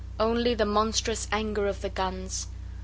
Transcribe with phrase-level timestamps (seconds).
[0.19, 2.47] Only the monstrous anger of the guns.